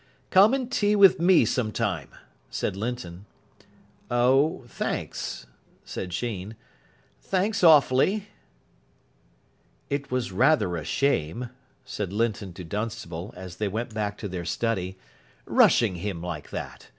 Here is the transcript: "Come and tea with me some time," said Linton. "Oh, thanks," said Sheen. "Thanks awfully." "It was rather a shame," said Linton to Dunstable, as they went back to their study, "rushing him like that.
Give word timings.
"Come 0.31 0.55
and 0.55 0.71
tea 0.71 0.95
with 0.95 1.19
me 1.19 1.45
some 1.45 1.71
time," 1.71 2.09
said 2.49 2.75
Linton. 2.75 3.27
"Oh, 4.09 4.63
thanks," 4.65 5.45
said 5.85 6.11
Sheen. 6.11 6.55
"Thanks 7.21 7.63
awfully." 7.63 8.25
"It 9.91 10.09
was 10.09 10.31
rather 10.31 10.75
a 10.75 10.83
shame," 10.85 11.51
said 11.85 12.11
Linton 12.11 12.51
to 12.53 12.63
Dunstable, 12.63 13.31
as 13.37 13.57
they 13.57 13.67
went 13.67 13.93
back 13.93 14.17
to 14.17 14.27
their 14.27 14.43
study, 14.43 14.97
"rushing 15.45 15.93
him 15.97 16.19
like 16.19 16.49
that. 16.49 16.87